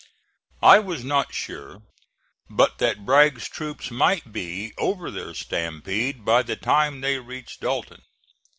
[0.63, 1.83] I was not right sure
[2.49, 8.01] but that Bragg's troops might be over their stampede by the time they reached Dalton.